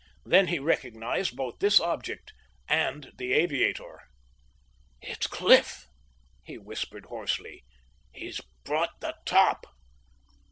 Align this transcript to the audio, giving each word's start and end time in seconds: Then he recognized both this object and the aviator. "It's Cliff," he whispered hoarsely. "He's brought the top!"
Then 0.25 0.47
he 0.47 0.57
recognized 0.57 1.35
both 1.35 1.59
this 1.59 1.79
object 1.79 2.33
and 2.67 3.11
the 3.19 3.33
aviator. 3.33 4.01
"It's 4.99 5.27
Cliff," 5.27 5.85
he 6.43 6.57
whispered 6.57 7.05
hoarsely. 7.05 7.63
"He's 8.11 8.41
brought 8.65 8.99
the 9.01 9.13
top!" 9.27 9.67